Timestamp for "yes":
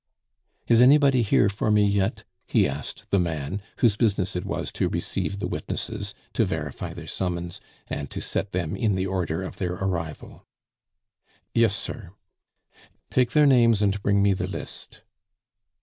11.53-11.75